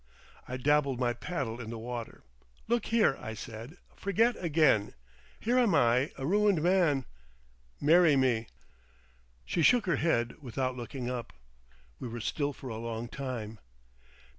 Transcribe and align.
I 0.47 0.57
dabbled 0.57 0.99
my 0.99 1.13
paddle 1.13 1.61
in 1.61 1.69
the 1.69 1.77
water. 1.77 2.23
"Look 2.67 2.87
here!" 2.87 3.15
I 3.21 3.35
said; 3.35 3.77
"forget 3.95 4.35
again! 4.43 4.95
Here 5.39 5.59
am 5.59 5.75
I—a 5.75 6.25
ruined 6.25 6.63
man. 6.63 7.05
Marry 7.79 8.15
me." 8.15 8.47
She 9.45 9.61
shook 9.61 9.85
her 9.85 9.97
head 9.97 10.41
without 10.41 10.75
looking 10.75 11.07
up. 11.07 11.33
We 11.99 12.07
were 12.07 12.19
still 12.19 12.51
for 12.51 12.69
a 12.69 12.77
long 12.77 13.09
time. 13.09 13.59